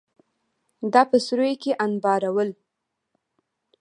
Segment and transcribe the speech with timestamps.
[0.93, 2.49] دا په سوریو کې انبارول.